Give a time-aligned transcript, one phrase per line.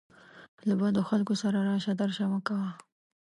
[0.67, 2.69] له بدو خلکو سره راشه درشه مه کوه